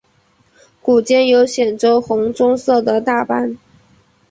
[0.81, 3.55] 股间有显着的红棕色的大斑。